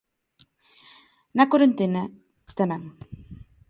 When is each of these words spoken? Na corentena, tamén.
Na 1.37 1.45
corentena, 1.51 2.03
tamén. 2.59 2.81